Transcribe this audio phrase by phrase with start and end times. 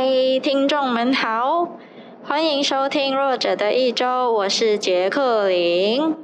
[0.00, 1.76] 嗨，听众们好，
[2.22, 6.14] 欢迎收听《弱者的一周》，我是杰克林。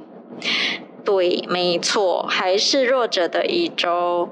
[1.03, 4.29] 对，没错，还是弱者的一周。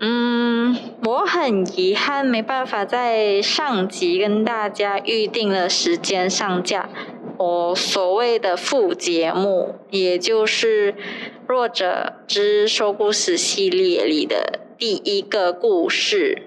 [0.00, 0.74] 嗯，
[1.04, 6.88] 我很遗憾，没办法在上集跟大家预定了时间上架
[7.36, 10.92] 我所谓的副节目，也就是
[11.46, 16.44] 《弱者之说故事》系列里的第一个故事。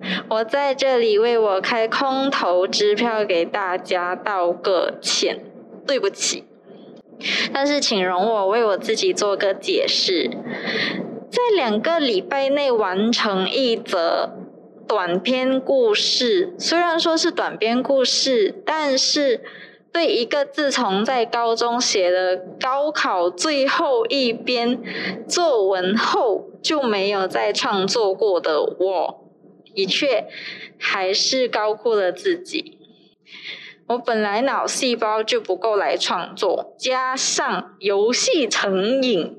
[0.28, 5.44] 我在这里为我开空头支票给大家道个歉，
[5.86, 6.44] 对不起。
[7.52, 10.30] 但是请容我为我自己做个解释，
[11.30, 14.34] 在两个礼拜内完成一则
[14.86, 19.40] 短篇故事，虽然说是短篇故事，但是
[19.90, 24.78] 对一个自从在高中写了高考最后一篇
[25.26, 29.25] 作文后就没有再创作过的我，
[29.76, 30.24] 的确
[30.78, 32.78] 还是高估了自己。
[33.88, 39.36] 我本来脑细胞就不够来创作，加上游戏成瘾，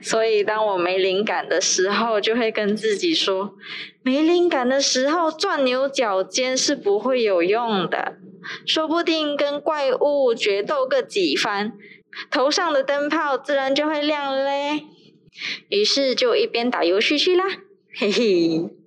[0.00, 3.54] 所以当我没灵感的时候，就会跟自己说：
[4.02, 8.14] 没灵感的时候钻牛角尖是不会有用的，
[8.64, 11.74] 说不定跟怪物决斗个几番，
[12.30, 14.84] 头上的灯泡自然就会亮嘞。
[15.68, 17.44] 于是就一边打游戏去啦，
[17.94, 18.81] 嘿嘿。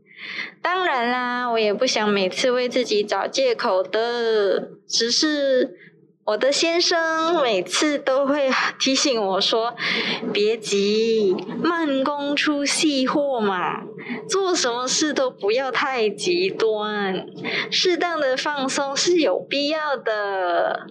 [0.65, 4.71] 当然啦，我也不想每次为自己找借口的。
[4.87, 5.77] 只是
[6.23, 8.49] 我的先生每次都会
[8.79, 9.75] 提醒我说
[10.33, 13.83] ：“别急，慢工出细货嘛，
[14.27, 17.27] 做什么事都不要太极端，
[17.69, 20.87] 适当的放松是有必要的。”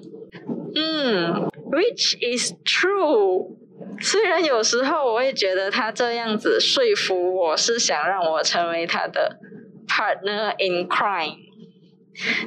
[0.77, 3.56] 嗯，which is true。
[4.00, 9.41] 虽然有时候我会觉得他这样子说服我是想让我成为他的。
[9.95, 11.37] Partner in crime，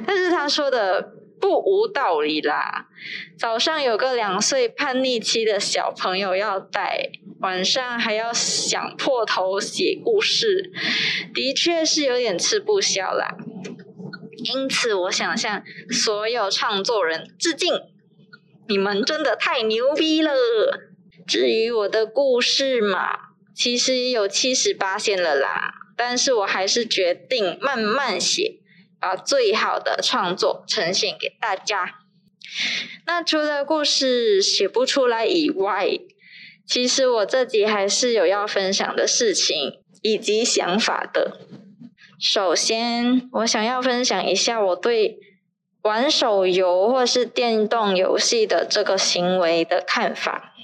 [0.06, 2.88] 但是他说的不无道理啦。
[3.38, 7.08] 早上有个两岁叛逆期的小朋友要带，
[7.40, 10.70] 晚上还要想破头写故事，
[11.32, 13.34] 的确是有点吃不消啦。
[14.36, 17.72] 因此，我想向所有创作人致敬，
[18.68, 20.32] 你们真的太牛逼了。
[21.26, 23.08] 至于我的故事嘛，
[23.54, 25.77] 其实有七十八线了啦。
[25.98, 28.60] 但是我还是决定慢慢写，
[29.00, 31.96] 把最好的创作呈现给大家。
[33.04, 35.98] 那除了故事写不出来以外，
[36.64, 41.40] 其实我这集还是有要分享的事情以及想法的。
[42.20, 45.18] 首先，我想要分享一下我对
[45.82, 50.54] 玩手游或是电动游戏的这个行为的看法。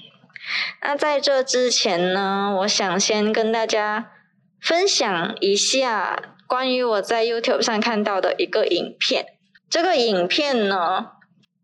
[0.81, 4.13] 那在这之前呢，我想先跟大家。
[4.61, 9.25] 分享一下关于我在 YouTube 上看到的一个影片。
[9.69, 11.11] 这个影片呢，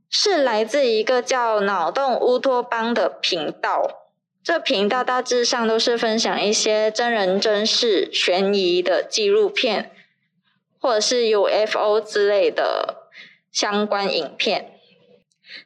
[0.10, 4.10] 是来自一个叫“脑洞乌托邦”的频道。
[4.44, 9.92] 这频道大致上都是分享一些真人真事、悬疑的纪录片，
[10.80, 13.08] 或者是 UFO 之类的
[13.52, 14.80] 相关影片。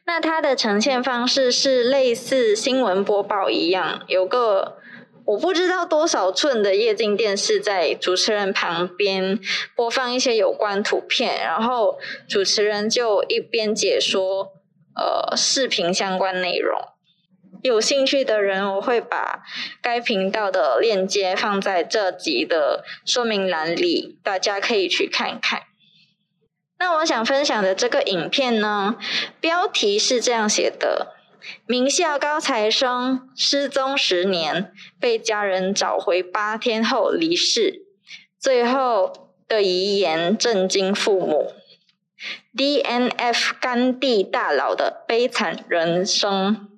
[0.04, 4.78] 那它的呈现方式是类似新闻播报一样，有个。
[5.26, 9.40] 我不知道多少寸的液晶电视在主持人旁边
[9.74, 11.98] 播放一些有关图片，然后
[12.28, 14.52] 主持人就一边解说
[14.94, 16.80] 呃视频相关内容。
[17.62, 19.42] 有兴趣的人，我会把
[19.82, 25.62] 该频道的链接放在这集的说明栏里，大家可以去看看。
[26.78, 28.96] 那我想分享的这个影片呢，
[29.40, 31.15] 标题是这样写的。
[31.66, 37.86] 名校高材生失踪十年，被家人找回八天后离世，
[38.38, 41.52] 最后的遗言震惊父母。
[42.56, 46.68] DNF 甘地大佬的悲惨人生。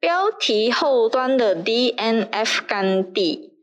[0.00, 3.54] 标题后端的 DNF 甘地，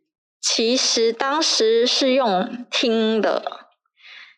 [0.41, 3.69] 其实当时是用听的，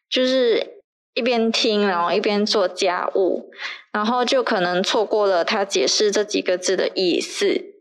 [0.10, 0.77] 就是。
[1.18, 3.50] 一边听，然后一边做家务，
[3.92, 7.74] 然后就可能错过了他解释这几个字的意思。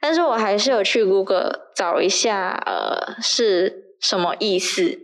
[0.00, 5.00] 但是我还是有去 Google 找一下，呃，是什么意思？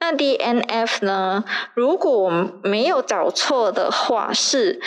[0.00, 1.44] 那 DNF 呢？
[1.74, 4.80] 如果我没有找错的话，是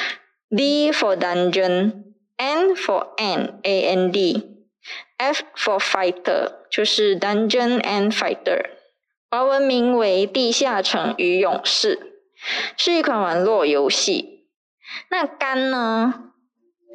[0.55, 8.65] D for dungeon，N for N A N D，F for fighter，就是 Dungeon and Fighter，
[9.31, 11.95] 华文名为《地下城与勇士》。
[12.77, 14.45] 是一款网络游戏。
[15.09, 16.23] 那肝呢？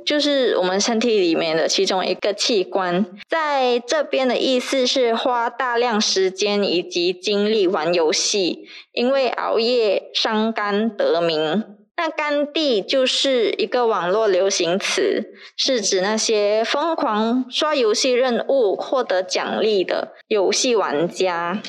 [0.05, 11.77] 就是我们身体里面的其中一个器官，在这边的意思是花大量时间以及精力玩游戏，因为熬夜伤肝得名。
[11.97, 21.63] 那肝帝就是一个网络流行词，是指那些疯狂刷游戏任务获得奖励的游戏玩家。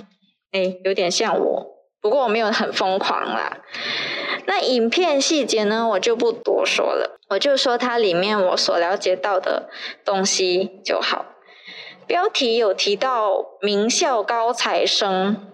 [0.51, 1.72] 哎，有点像我，
[2.03, 3.59] 不过我没有很疯狂啦。
[4.45, 9.69] 那影片细节呢，我就不多说了，我就说它里面我所了解到的
[10.03, 11.25] 东西就好。
[12.05, 15.49] 标题有提到名校高材生，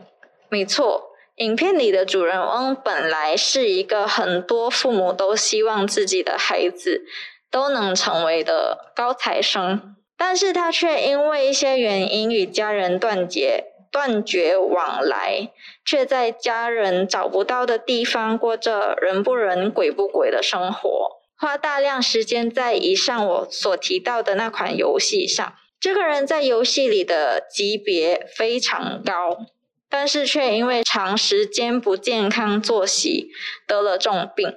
[0.50, 7.04] 没错，影片里的主人翁本来是一个很多父母都希望自己的孩子
[7.52, 13.66] 都能成为的高材生，但是他却因为一些原因与家人断绝。
[13.92, 15.52] 断绝往来，
[15.86, 25.54] 却在家人找不到的地方过着人不人、鬼不鬼的生活，花大量时间在以上我所提到的那款游戏上。
[25.80, 29.38] 这个人在游戏里的级别非常高，
[29.90, 33.32] 但是却因为长时间不健康作息
[33.66, 34.54] 得了重病，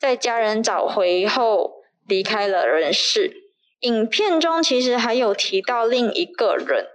[0.00, 3.42] 在家人找回后离开了人世。
[3.80, 6.86] 影片中其实还有提到另一个人。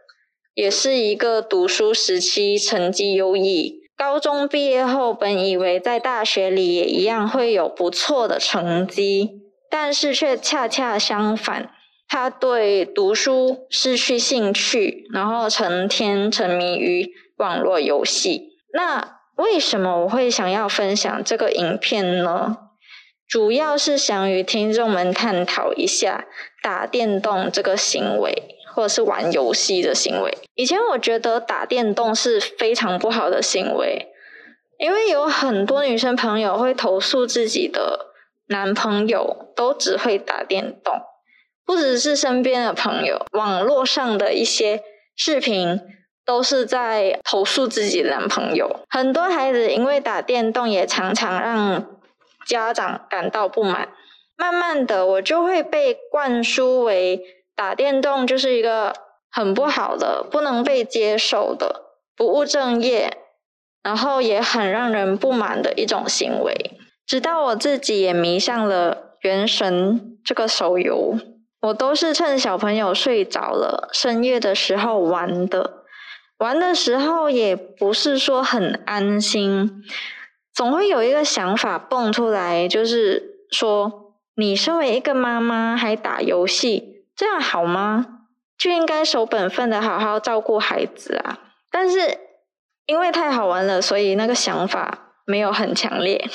[0.53, 11.71] 也是一个读书时期成绩优异，高中毕业后本以为在大学里也一样会有不错的成绩，但是却恰恰相反，
[12.07, 18.49] 他对读书失去兴趣，然后成天沉迷于网络游戏。
[18.73, 22.57] 那为什么我会想要分享这个影片呢？
[23.27, 26.25] 主要是想与听众们探讨一下
[26.61, 28.57] 打电动这个行为。
[28.73, 30.37] 或者是玩游戏的行为。
[30.55, 34.07] 以前我觉得打电动是非常不好的行为，
[34.77, 38.11] 因为有很多女生朋友会投诉自己的
[38.47, 40.99] 男朋友都只会打电动，
[41.65, 44.81] 不只是身边的朋友，网络上的一些
[45.15, 45.79] 视频
[46.25, 48.81] 都是在投诉自己男朋友。
[48.89, 51.85] 很多孩子因为打电动，也常常让
[52.45, 53.89] 家长感到不满。
[54.35, 57.21] 慢慢的，我就会被灌输为。
[57.61, 58.91] 打电动就是一个
[59.29, 61.83] 很不好的、不能被接受的、
[62.17, 63.19] 不务正业，
[63.83, 66.71] 然后也很让人不满的一种行为。
[67.05, 71.15] 直到我自己也迷上了《原神》这个手游，
[71.61, 75.83] 我都是趁小朋友睡着了、深夜的时候玩的。
[76.39, 79.83] 玩的时候也不是说很安心，
[80.51, 86.90] 总会有一个想法蹦出来，就是说，你身为一个妈妈还打游戏。
[87.21, 88.07] 这样好吗？
[88.57, 91.37] 就应该守本分的好好照顾孩子啊！
[91.69, 92.17] 但是
[92.87, 96.27] 因为太好玩了，所以那个想法没有很强烈。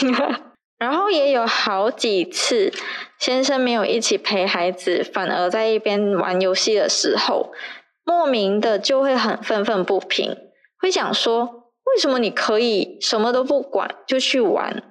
[0.80, 2.72] 然后也有好几次，
[3.18, 7.52] 先生没有一起陪孩子，反而在一边玩游戏的时候，
[8.02, 10.34] 莫名的就会很愤愤不平，
[10.78, 11.44] 会想说：
[11.84, 14.82] 为什么你可以什么都不管就去玩？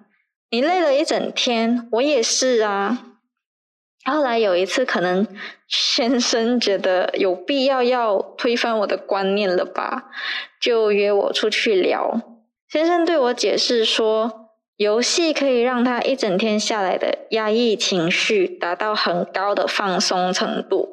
[0.52, 3.09] 你累了一整天，我也是啊。
[4.10, 5.28] 后来有一次，可能
[5.68, 10.10] 先生觉得有必要要推翻我的观念了吧，
[10.60, 12.22] 就约我出去聊。
[12.68, 20.90] 先生对我解释说，游戏可以让他一整天下来的压抑情绪达到很高的放松程度。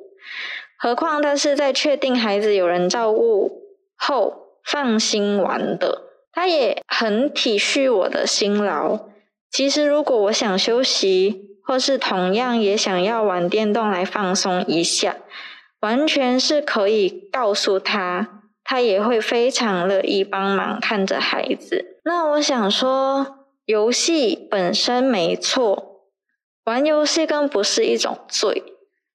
[0.79, 3.63] 何况他是在确定孩子有人照顾
[3.97, 6.03] 后放心玩的。
[6.33, 9.07] 他也很体恤我的辛劳。
[9.51, 15.17] 其实如果我想休息，或是同样也想要玩电动来放松一下，
[15.81, 22.01] 完全是可以告诉他，他也会非常乐意帮忙看着孩子。
[22.05, 26.03] 那我想说，游戏本身没错，
[26.65, 28.63] 玩游戏更不是一种罪，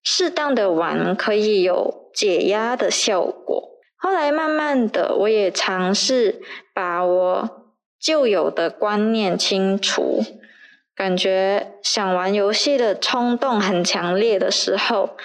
[0.04, 3.70] 适当的玩可以有解压的效果。
[3.98, 6.42] 后来慢慢的，我也尝试
[6.74, 7.50] 把我
[7.98, 10.22] 旧有的观念清除。
[11.02, 15.18] 感觉想玩游戏的冲动很强烈的时候，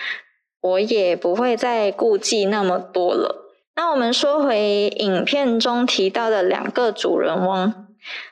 [0.62, 3.52] 我也不会再顾忌那么多了。
[3.75, 7.88] 那我们说回影片中提到的两个主人翁，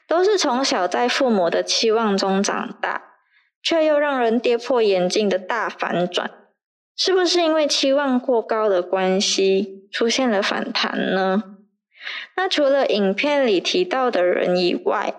[0.08, 3.02] 都是从小在父母的期望中长大，
[3.62, 6.30] 却又让人跌破眼镜的大反转，
[6.96, 11.53] 是不是因为期望过高的关系出现了反弹呢？
[12.36, 15.14] 那除了影片里提到的人以外，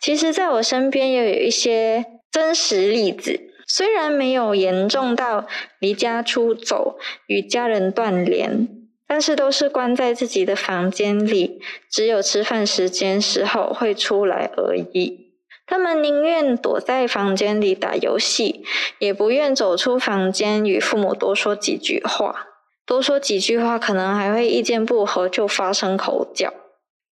[0.00, 3.48] 其实在我身边也有一些真实例子。
[3.66, 5.46] 虽然没有严重到
[5.78, 8.68] 离家出走、与家人断联，
[9.06, 15.32] 但是都是关在自己的房间里，只有吃饭时间时候会出来而已。
[15.64, 18.62] 他们宁愿躲在房间里打游戏，
[18.98, 22.51] 也不愿走出房间与父母多说几句话。
[22.92, 26.52] 多说几句话，可能还会意见不合就发生口角。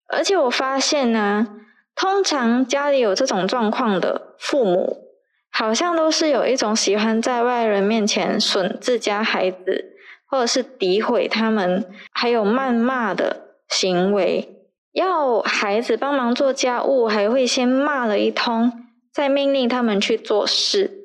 [0.08, 1.47] 而且我发现呢，
[1.94, 5.04] 通常家里有这种状况的父母，
[5.52, 9.92] 好像都是有一种喜欢在外人面前损自家孩子，
[10.26, 14.56] 或者是诋毁他们，还有谩骂的行为。
[14.90, 18.73] 要孩子帮忙做家务，还会先骂了一通，
[19.12, 21.04] 再命令他们去做事。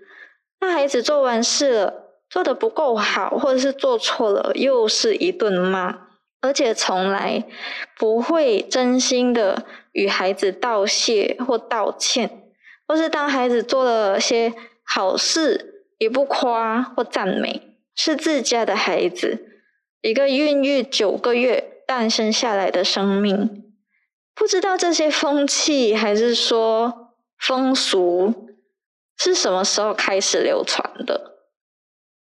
[0.60, 2.03] 那孩子做完事了，
[2.34, 6.08] 做的不够好，或者是做错了，又是一顿骂。
[6.42, 7.44] 而且从来
[7.96, 12.50] 不会真心的与孩子道谢或道歉，
[12.88, 14.52] 或是当孩子做了些
[14.84, 19.62] 好事，也不夸或赞美，是自家的孩子，
[20.02, 23.72] 一个孕育九个月诞生下来的生命，
[24.34, 28.50] 不知道这些风气还是说风俗
[29.20, 31.33] 是什么时候开始流传的。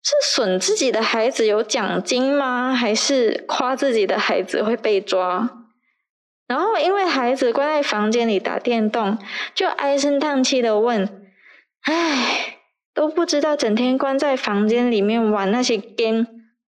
[0.09, 2.73] 是损自己的孩子有奖金吗？
[2.75, 5.51] 还是夸自己的孩子会被抓？
[6.47, 9.19] 然后因为孩子关在房间里打电动，
[9.55, 11.29] 就唉声叹气的问
[11.85, 12.57] ：“唉，
[12.95, 16.27] 都不知道整天关在房间里面玩那些 game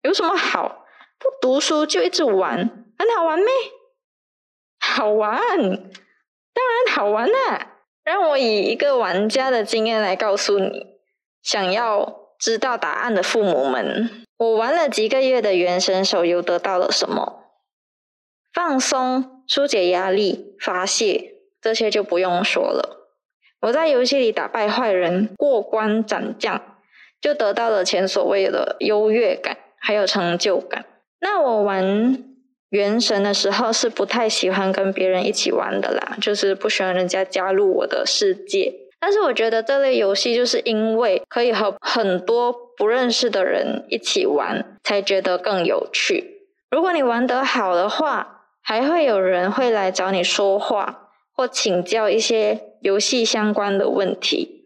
[0.04, 0.86] 有什么好？
[1.20, 2.58] 不读书就一直玩，
[2.98, 3.48] 很好玩咩？
[4.80, 7.74] 好玩，当然好玩啦！
[8.06, 10.86] 让我以一个玩家的经验来告诉你，
[11.44, 17.44] 想要。”知道答案的父母们，我玩了几个月的原神手游，得到了什么？
[18.54, 23.10] 放松、疏解压力、发泄，这些就不用说了。
[23.62, 26.62] 我在游戏里打败坏人、过关斩将，
[27.20, 30.86] 就得到了前所未有的优越感，还有成就感。
[31.20, 32.24] 那我玩
[32.70, 38.85] 原神的时候是不太喜欢跟别人一起玩的啦，就是不喜欢人家加入我的世界。
[39.06, 46.48] 但是我觉得这类游戏就是因为可以和很多不认识的人一起玩，才觉得更有趣。
[46.72, 54.66] 如果你玩得好的话，还会有人会来找你说话或请教一些游戏相关的问题。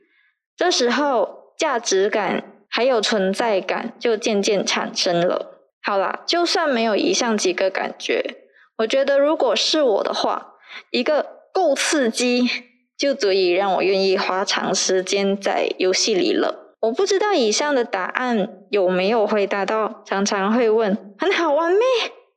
[0.56, 5.60] 这时候价值感还有存在感就渐渐产生了。
[5.84, 8.38] 好啦，就算没有以上几个感觉，
[8.78, 10.54] 我觉得如果是我的话，
[10.92, 12.69] 一个够刺激。
[13.00, 16.76] 就足以让我愿意花长时间在游戏里了。
[16.82, 21.82] 我不知道以上的答案有没有回答到常常会问“很好玩咩”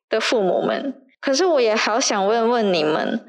[0.08, 0.94] 的父母们。
[1.20, 3.24] 可是我也好想问问你们，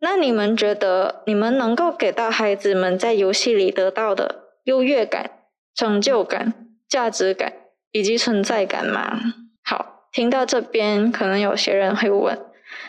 [0.00, 5.30] 那你们觉得你们能够给到孩子们在游戏里得到的优越感、
[5.74, 6.54] 成就感、
[6.88, 7.52] 价值感
[7.90, 9.18] 以及存在感吗？
[9.62, 12.38] 好，听到这边，可能有些人会问：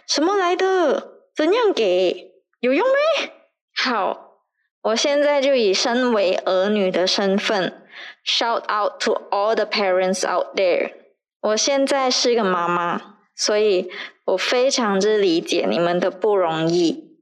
[0.07, 1.11] 什么来的？
[1.35, 2.31] 怎样给？
[2.59, 3.31] 有用没？
[3.75, 4.39] 好，
[4.81, 7.85] 我现在就以身为儿女的身份
[8.25, 10.93] ，shout out to all the parents out there。
[11.41, 13.89] 我现在是一个妈妈，所以
[14.25, 17.17] 我非常之理解你们的不容易，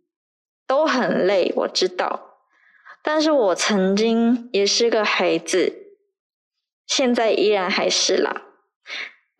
[0.68, 2.38] 都很累，我知道。
[3.02, 5.96] 但是我曾经也是个孩子，
[6.86, 8.44] 现在依然还是啦。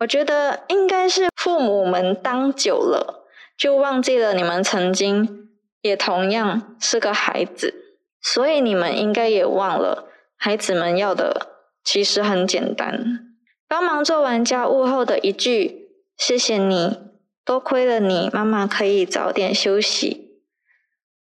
[0.00, 5.51] 我觉得应该是父母们当久了，就忘记了你们曾经。
[5.82, 7.74] 也同样是个孩子，
[8.20, 11.48] 所以你们应该也忘了，孩子们要的
[11.84, 13.34] 其实很简单：
[13.68, 16.98] 帮忙做完家务后的一句“谢谢你”，
[17.44, 20.30] 多亏了你，妈妈可以早点休息；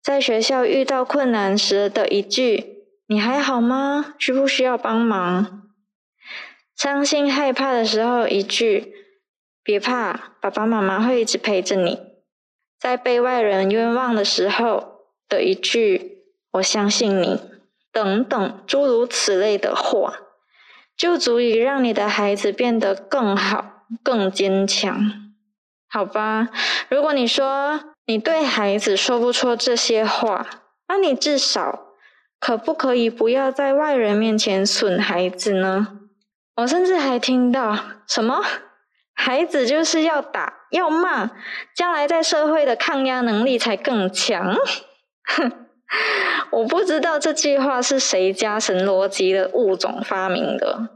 [0.04, 4.14] 在学校遇到困难时的一句“你还好吗？
[4.20, 5.70] 需不需要帮忙？”
[6.76, 8.94] 伤心害怕的时候一句
[9.64, 12.00] “别怕，爸爸妈妈会一直陪着你。”
[12.80, 17.40] 在被外人冤枉的时候的一句“我相信你”
[17.92, 20.14] 等等诸如此类的话，
[20.96, 25.34] 就足以让你的孩子变得更好、更坚强，
[25.90, 26.50] 好吧？
[26.88, 30.48] 如果你说你对孩子说不出这些话，
[30.88, 31.88] 那你至少
[32.40, 36.00] 可不可以不要在外人面前损孩子呢？
[36.56, 38.42] 我甚至还听到什么？
[39.22, 41.30] 孩子就是要打要骂，
[41.76, 44.56] 将来在社会的抗压能力才更强。
[45.26, 45.52] 哼，
[46.52, 50.90] 我不知道这句话是谁家神逻辑的物种发明的，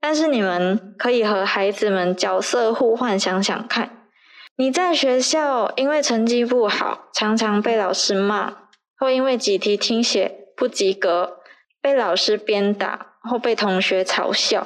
[0.00, 4.06] 但是你们可以和孩子们角色互换，想想看：
[4.56, 8.54] 你在学校因为成绩不好，常常被老师骂，
[8.96, 11.40] 或因为几题听写不及格，
[11.82, 14.64] 被老师鞭打或被同学嘲笑。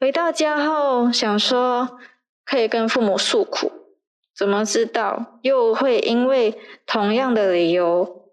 [0.00, 1.98] 回到家后，想说
[2.44, 3.72] 可以跟父母诉苦，
[4.36, 8.30] 怎么知道又会因为同样的理由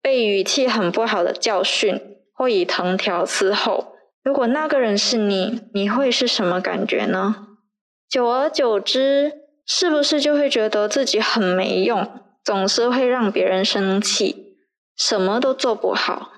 [0.00, 2.00] 被语气很不好的教训，
[2.32, 3.96] 或以藤条伺候。
[4.22, 7.48] 如果那个人是你，你会是什么感觉呢？
[8.08, 12.10] 久而久之，是不是就会觉得自己很没用，
[12.42, 14.56] 总是会让别人生气，
[14.96, 16.30] 什么都做不好？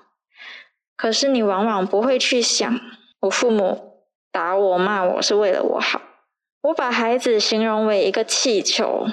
[0.97, 2.77] 可是你往往不会去想，
[3.21, 3.86] 我父母
[4.37, 5.99] 打我骂我是为了我好。
[6.61, 9.07] 我把孩子形容为一个气球，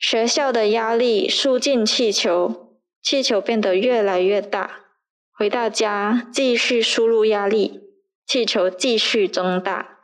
[0.00, 4.80] 学校的压力输进气球，气球变得越来越大。
[5.38, 7.82] 回到家继续输入压力，
[8.26, 10.00] 气球继续增大。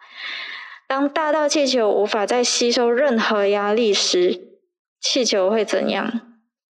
[0.87, 4.61] 当大到气球无法再吸收任何压力时，
[5.01, 6.21] 气球会怎样？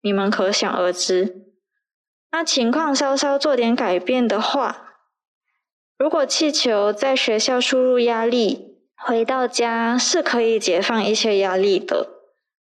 [0.01, 1.45] 你们可想而知。
[2.33, 4.90] 那情况稍稍做点改变的话，
[6.01, 12.09] 如果气球在学校输入压力，回到家是可以解放一些压力的。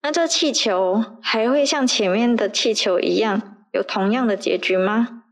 [0.01, 5.25] 那这气球还会像前面的气球一样有同样的结局吗？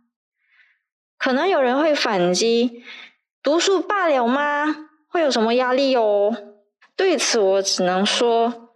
[1.17, 2.83] 可能有人会反击：
[3.41, 4.89] 读书罢了吗？
[5.07, 6.37] 会有什么压力哦？
[6.95, 8.75] 对此，我只能说，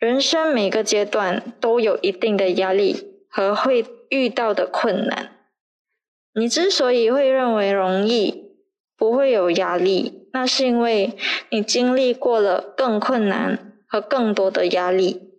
[0.00, 5.33] 人生每个阶段都有一定的压力和会遇到的困难。
[6.34, 8.50] 你之所以会认为容易，
[8.96, 11.16] 不会有压力，那是因为
[11.50, 15.30] 你经历过了更困难和更多的压力。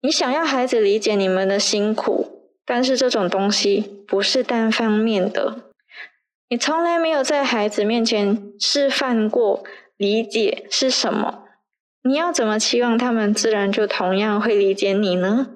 [0.00, 5.70] 你想要孩子理解你们的辛苦，但是这种东西不是单方面的。
[6.48, 9.64] 你从来没有在孩子面前示范过
[9.96, 11.44] 理解是什么，
[12.02, 15.48] 你要怎么期望他们自然就同样会理解你呢？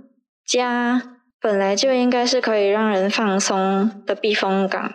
[0.45, 4.93] 家本来就应该是可以让人放松的避风港，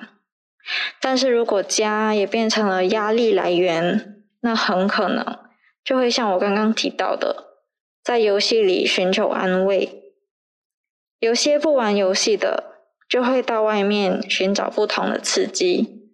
[1.02, 5.40] 但是如果家也变成了压力来源，那很可能
[5.84, 7.48] 就会像我刚刚提到的，
[8.04, 10.14] 在游戏里寻求安慰。
[11.20, 12.76] 有些不玩游戏的。
[13.08, 16.10] 就会到外面寻找不同的刺激，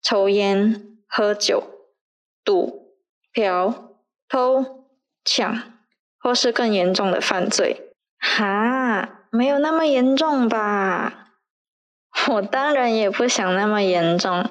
[0.00, 1.60] 抽烟、喝酒、
[2.44, 2.94] 赌、
[3.32, 3.96] 嫖、
[4.28, 4.86] 偷、
[5.24, 5.74] 抢，
[6.20, 7.90] 或是更严重的犯罪。
[8.20, 11.28] 哈，没有那么严重吧？
[12.28, 14.50] 我当然也不想那么严重，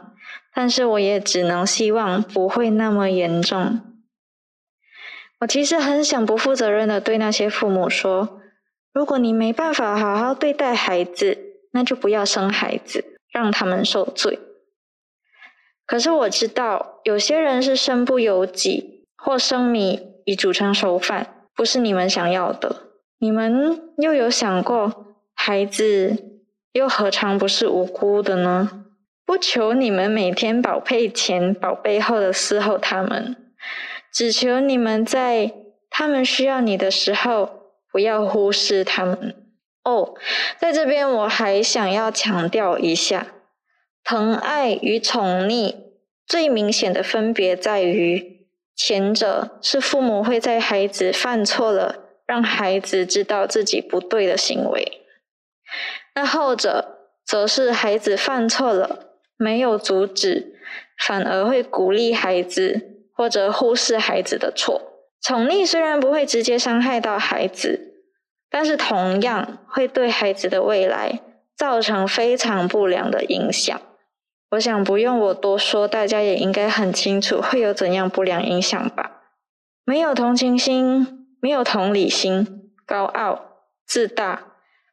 [0.53, 3.81] 但是我也只能希望不会那么严重。
[5.41, 8.39] 我其实很想不负责任的对那些父母说：
[8.93, 11.37] 如果你没办法好好对待孩子，
[11.71, 14.39] 那就不要生孩子，让他们受罪。
[15.85, 22.84] 可是我知道，有些人是身不由己，或生米已煮成熟饭，不是你们想要的。
[23.17, 26.41] 你们又有想过，孩子
[26.73, 28.85] 又何尝不是无辜的呢？
[29.25, 33.35] 不求你们每天宝贝前宝贝后的伺候他们，
[34.13, 35.51] 只求你们在
[35.89, 39.35] 他们需要你的时候，不要忽视他们。
[39.83, 40.13] 哦，
[40.59, 43.27] 在这边我还想要强调一下，
[44.03, 45.75] 疼爱与宠溺
[46.27, 54.83] 最明显的分别在于，前者是父母会在孩子犯错了，让孩子知道自己不对的行为；
[56.13, 59.07] 那后者则是孩子犯错了，
[59.37, 60.55] 没有阻止，
[60.97, 64.81] 反而会鼓励孩子或者忽视孩子的错。
[65.21, 67.91] 宠溺虽然不会直接伤害到孩子。
[68.47, 71.19] 但是同样会对孩子的未来
[71.57, 73.81] 造成非常不良的影响。
[74.51, 79.23] 我想不用我多说，大家也应该很清楚会有怎样不良影响吧？
[79.83, 81.14] 没有同情心，
[81.45, 83.39] 没有同理心，高傲、
[83.85, 84.47] 自大，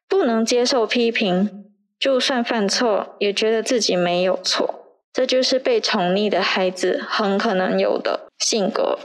[0.06, 1.64] 不能接受批评，
[1.98, 4.84] 就算犯错也觉得自己没有错，
[5.14, 8.98] 这就是被宠溺的孩子很可能有的性格。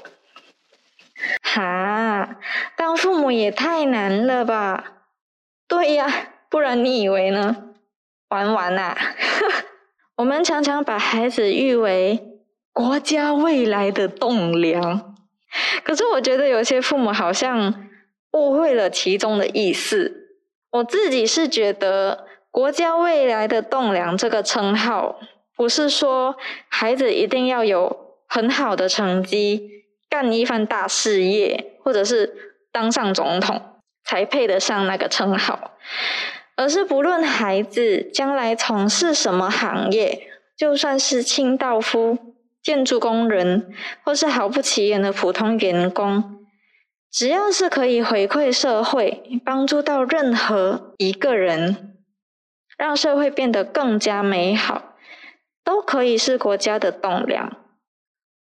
[1.41, 2.35] 哈，
[2.75, 5.03] 当父母也太难了吧？
[5.69, 7.69] 对呀，不然你以为呢？
[8.27, 8.93] 玩玩呐！
[10.17, 12.41] 我们常常把孩子誉为
[12.73, 15.15] 国家未来的栋梁，
[15.83, 17.87] 可是我觉得有些父母好像
[18.33, 20.23] 误会了其中的意思。
[20.71, 25.19] 我自己是觉得“国家未来的栋梁”这个称号，
[25.55, 26.35] 不是说
[26.67, 29.85] 孩子一定要有很好的成绩。
[30.09, 33.61] 干一番大事业，或者是当上总统，
[34.05, 35.71] 才配得上那个称号。
[36.55, 42.17] 而是不论孩子将来从事什么行业，就算是清道夫、
[42.67, 43.71] 建筑工人，
[44.03, 46.45] 或是毫不起眼的普通员工，
[47.09, 51.95] 只要是可以回馈社会、帮助到任何一个人，
[52.77, 54.95] 让社会变得更加美好，
[55.63, 57.55] 都可以是国家的栋梁。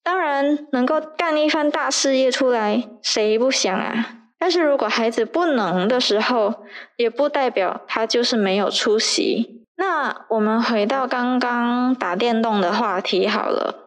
[0.03, 4.19] 当然，能够干一番大事业出来，谁不想啊？
[4.37, 6.63] 但是如果孩子不能的时候，
[6.95, 9.65] 也不代表他就是没有出息。
[9.77, 13.80] 那我们回到刚刚打电动的话题好了，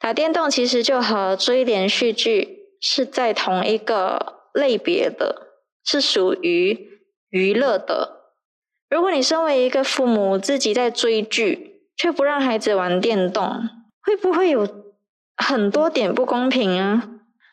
[0.00, 5.48] 打电动其实就和追连续剧是在同一个类别的，
[5.84, 8.32] 是属于娱乐的。
[8.88, 13.68] 如果你身为一个父母自己在追剧，却不让孩子玩电动，
[14.02, 14.66] 会不会有
[15.36, 17.08] 很多点不公平啊？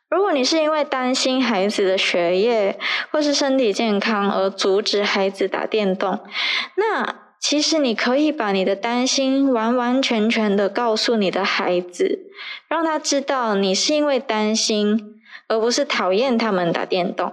[0.08, 2.80] 如果你是因为担心孩子的学业
[3.12, 6.20] 或是身体健康而阻止孩子打电动，
[6.78, 12.22] 那其实你可以把你的担心完完全全的告诉你的孩子，
[12.68, 17.32] 让他知道你是因为担心，而不是讨厌他们打电动。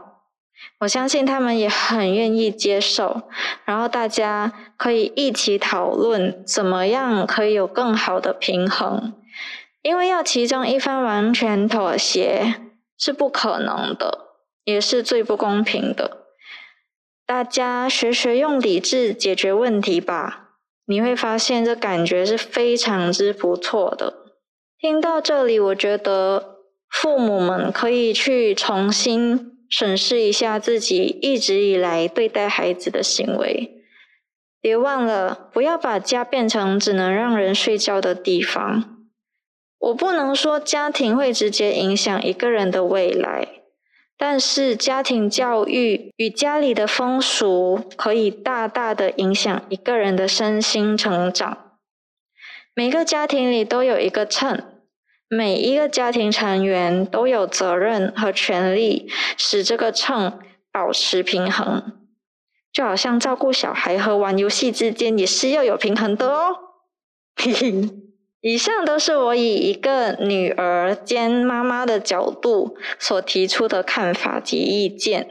[0.81, 3.23] 我相信他们也很愿意接受，
[3.65, 9.15] 然后大家可以一起讨论怎么样可以有更好的平衡。
[9.81, 12.57] 因为要其中一方完全妥协
[12.99, 14.27] 是不可能的，
[14.65, 16.22] 也是最不公平的。
[17.27, 20.51] 大家学学用理智解决问题吧，
[20.87, 24.25] 你会发现这感觉是非常之不错的。
[24.79, 26.57] 听到这里，我觉得
[26.91, 33.79] 父母们可以去重新审视一下自己一直以来对待孩子的行为。
[34.61, 38.99] 别忘了，不要把家变成只能让人睡觉的地方。
[39.79, 43.62] 我不能说家庭会直接影响一个人的未来，
[44.25, 51.73] 但是家庭教育与家里的风俗可以大大的影响一个人的身心成长。
[52.73, 54.63] 每个家庭里都有一个秤，
[55.29, 60.39] 每一个家庭成员都有责任和权利使这个秤
[60.71, 62.07] 保持平衡。
[62.73, 66.55] 就好像照顾小孩和玩游戏之间也是要有平衡的哦。
[67.35, 67.91] 嘿嘿。
[68.43, 75.29] 以上都是我以一个女儿兼妈妈的角度所提出的看法及意见，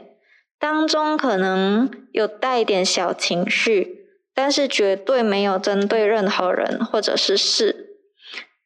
[0.58, 7.98] 当中可能有带点小情绪，但是绝对没有针对任何人或者是事。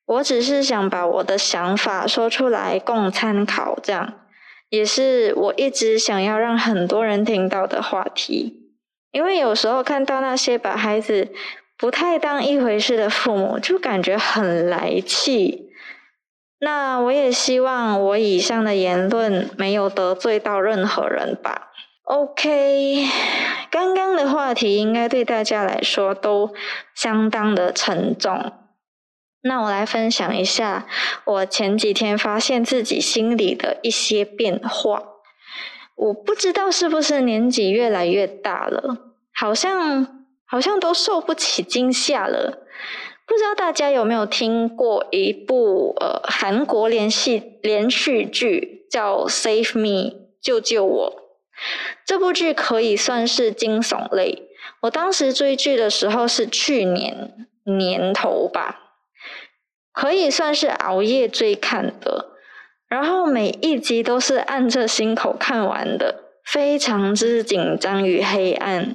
[0.06, 4.20] 我只是想把我的想法说出来供参考，这样
[4.68, 8.70] 也是我一直想要让很多人听到的话题。
[9.10, 11.32] 因为有时候看到那些把孩子。
[11.78, 15.70] 不太当一回事的父母，就感觉很来气。
[16.58, 21.68] 那我也希望我以上的言论没有得罪到任何人吧。
[22.04, 23.06] OK，
[23.70, 26.54] 刚刚的话题应该对大家来说都
[26.94, 28.52] 相当的沉重。
[29.42, 30.86] 那我来分享一下
[31.26, 35.02] 我前几天发现自己心里的一些变化。
[35.94, 40.15] 我不知道是不是年纪越来越大了，好像。
[40.46, 42.62] 好像都受不起惊吓了。
[43.26, 51.22] 不知道大家有没有听过一部呃韩国连续连续剧叫《Save Me》救救我。
[52.04, 54.44] 这部剧可以算是惊悚类。
[54.82, 58.78] 我当时追剧的时候是去年年头吧，
[59.92, 62.36] 可以算是熬夜追看的。
[62.88, 68.94] 然后每一集都是按着心口看完的，非常之紧张与黑暗。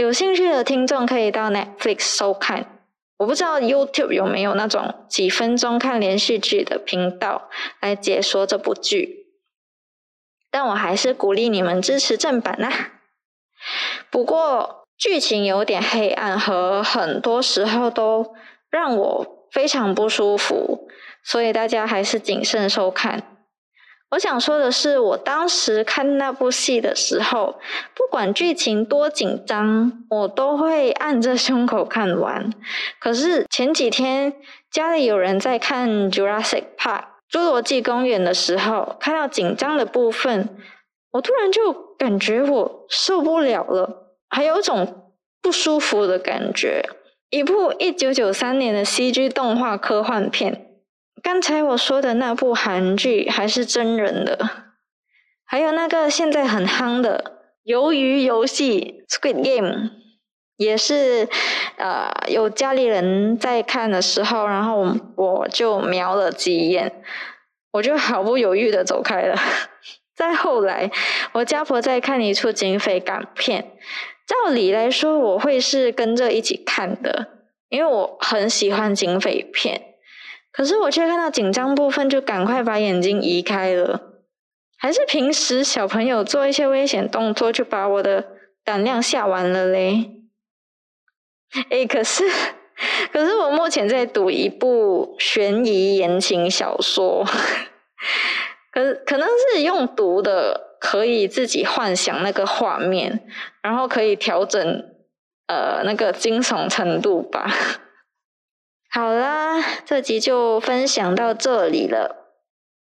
[0.00, 2.80] 有兴趣的听众可以到 Netflix 收看，
[3.18, 7.50] 我不知道 YouTube 有没有那种几分钟看连续剧的频道
[7.82, 9.26] 来解说这部剧，
[10.50, 12.72] 但我还是鼓励你们支持正版呐。
[14.08, 18.34] 不过剧情有点黑暗和很多时候都
[18.70, 20.88] 让我非常不舒服，
[21.22, 23.39] 所以大家还是谨慎收看。
[24.10, 27.60] 我想说的是，我当时看那部戏的时候，
[27.94, 32.52] 不管剧情多紧张，我都会按着胸口看完。
[32.98, 34.34] 可是前几天
[34.68, 40.48] 家里有人在看《Jurassic Park》侏罗纪公园的时候，看到紧张的部分，
[41.12, 46.84] 我突然就感觉我受不了了，还有种不舒服的感觉。
[47.30, 50.66] 一部一九九三年的 CG 动画科幻片。
[51.22, 54.38] 刚才我说的那部韩剧还是真人的，
[55.44, 57.32] 还有那个现在很夯的
[57.70, 59.90] 《鱿鱼游戏》（Squid Game）
[60.56, 61.28] 也是，
[61.76, 67.02] 呃，有家里人在看的时候，然后我就瞄了几眼，
[67.72, 69.36] 我就毫不犹豫的走开了。
[70.16, 70.90] 再后来，
[71.32, 73.72] 我家婆在看一出警匪港片，
[74.26, 77.28] 照理来说我会是跟着一起看的，
[77.68, 79.89] 因为我很喜欢警匪片。
[80.52, 84.00] 可是我却看到紧张部分，就赶快把眼睛移开了。
[84.76, 88.26] 还是平时小朋友做一些危险动作，就把我的
[88.64, 90.10] 胆量吓完了嘞。
[91.68, 92.24] 哎，可是，
[93.12, 97.24] 可是我目前在读一部悬疑言情小说，
[98.72, 103.28] 可可能是用读的，可以自己幻想那个画面，
[103.62, 104.60] 然后可以调整
[105.46, 107.52] 呃那个惊悚程度吧。
[108.92, 112.34] 好啦，这集就分享到这里了。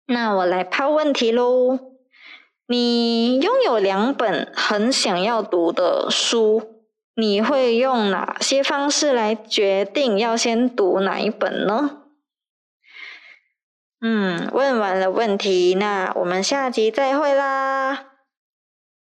[0.06, 1.76] 那我来抛问题喽。
[2.68, 6.84] 你拥有两本很想要读的书，
[7.16, 12.02] 你会用哪些方式来决定要先读哪一本呢？
[14.00, 18.07] 嗯，问完了问题，那我们下集再会啦。